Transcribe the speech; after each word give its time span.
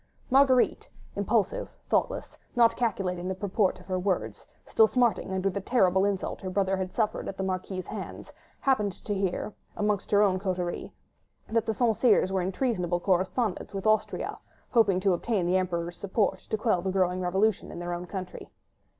Marguerite, 0.31 0.89
impulsive, 1.15 1.69
thoughtless, 1.87 2.35
not 2.55 2.75
calculating 2.75 3.27
the 3.27 3.35
purport 3.35 3.79
of 3.79 3.85
her 3.85 3.99
words, 3.99 4.47
still 4.65 4.87
smarting 4.87 5.31
under 5.31 5.47
the 5.51 5.61
terrible 5.61 6.05
insult 6.05 6.41
her 6.41 6.49
brother 6.49 6.75
had 6.75 6.91
suffered 6.91 7.27
at 7.27 7.37
the 7.37 7.43
Marquis' 7.43 7.81
hands, 7.83 8.33
happened 8.61 8.93
to 8.93 9.13
hear—amongst 9.13 10.09
her 10.09 10.23
own 10.23 10.39
coterie—that 10.39 11.67
the 11.67 11.73
St. 11.75 11.95
Cyrs 11.95 12.31
were 12.31 12.41
in 12.41 12.51
treasonable 12.51 12.99
correspondence 12.99 13.75
with 13.75 13.85
Austria, 13.85 14.39
hoping 14.71 14.99
to 15.01 15.13
obtain 15.13 15.45
the 15.45 15.57
Emperor's 15.57 15.97
support 15.97 16.39
to 16.39 16.57
quell 16.57 16.81
the 16.81 16.89
growing 16.89 17.21
revolution 17.21 17.69
in 17.71 17.77
their 17.77 17.93
own 17.93 18.07
country. 18.07 18.49